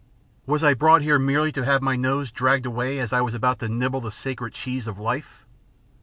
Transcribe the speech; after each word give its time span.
Was 0.47 0.63
I 0.63 0.73
brought 0.73 1.03
here 1.03 1.19
merely 1.19 1.51
to 1.51 1.63
have 1.63 1.83
my 1.83 1.95
nose 1.95 2.31
dragged 2.31 2.65
away 2.65 2.97
as 2.97 3.13
I 3.13 3.21
was 3.21 3.35
about 3.35 3.59
to 3.59 3.69
nibble 3.69 4.01
the 4.01 4.09
sacred 4.11 4.55
cheese 4.55 4.87
of 4.87 4.97
life? 4.97 5.45